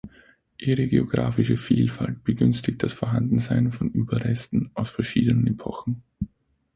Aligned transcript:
Ihre 0.57 0.87
geografische 0.87 1.57
Vielfalt 1.57 2.23
begünstigt 2.23 2.81
das 2.81 2.91
Vorhandensein 2.91 3.71
von 3.71 3.91
Überresten 3.91 4.71
aus 4.73 4.89
verschiedenen 4.89 5.45
Epochen. 5.45 6.01